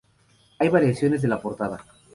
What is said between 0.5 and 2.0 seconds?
Hay variaciones de la portada.